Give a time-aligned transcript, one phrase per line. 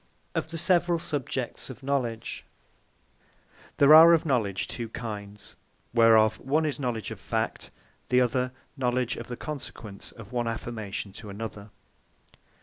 [0.33, 2.43] OF THE SEVERALL SUBJECTS OF KNOWLEDGE
[3.77, 5.57] There are of KNOWLEDGE two kinds;
[5.93, 7.69] whereof one is Knowledge Of Fact:
[8.09, 11.69] the other Knowledge Of The Consequence Of One Affirmation To Another.